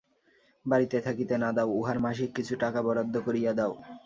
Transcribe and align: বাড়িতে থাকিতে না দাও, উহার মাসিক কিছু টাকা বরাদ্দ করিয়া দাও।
বাড়িতে 0.65 0.97
থাকিতে 1.01 1.35
না 1.37 1.49
দাও, 1.51 1.69
উহার 1.79 1.97
মাসিক 1.99 2.29
কিছু 2.37 2.53
টাকা 2.63 2.79
বরাদ্দ 2.85 3.15
করিয়া 3.25 3.51
দাও। 3.53 3.71